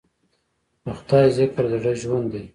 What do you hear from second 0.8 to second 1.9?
د خدای ذکر د